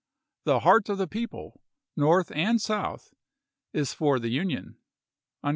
The 0.45 0.61
heart 0.61 0.89
of 0.89 0.97
the 0.97 1.05
people, 1.05 1.61
North 1.95 2.31
and 2.33 2.59
South, 2.59 3.13
is 3.71 3.93
for 3.93 4.17
the 4.17 4.29
Union." 4.29 4.77